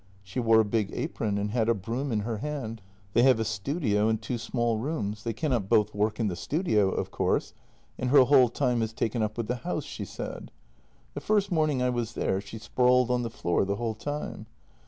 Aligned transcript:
She 0.23 0.39
wore 0.39 0.59
a 0.59 0.65
big 0.65 0.89
apron 0.93 1.37
and 1.37 1.51
had 1.51 1.69
a 1.69 1.75
broom 1.75 2.11
in 2.11 2.21
her 2.21 2.39
hand. 2.39 2.81
They 3.13 3.21
have 3.21 3.39
a 3.39 3.45
studio 3.45 4.09
and 4.09 4.19
two 4.19 4.39
small 4.39 4.79
rooms; 4.79 5.23
they 5.23 5.31
cannot 5.31 5.69
both 5.69 5.93
work 5.93 6.19
in 6.19 6.25
the 6.27 6.35
studio, 6.35 6.89
of 6.89 7.11
course, 7.11 7.53
and 7.99 8.09
her 8.09 8.23
whole 8.23 8.49
time 8.49 8.81
is 8.81 8.93
taken 8.93 9.21
up 9.21 9.37
with 9.37 9.45
the 9.47 9.57
house, 9.57 9.83
she 9.85 10.05
said. 10.05 10.49
The 11.13 11.21
first 11.21 11.51
morning 11.51 11.83
I 11.83 11.91
was 11.91 12.13
there 12.15 12.41
she 12.41 12.57
sprawled 12.57 13.11
on 13.11 13.21
the 13.21 13.29
floor 13.29 13.63
the 13.63 13.75
whole 13.75 13.93
time. 13.93 14.47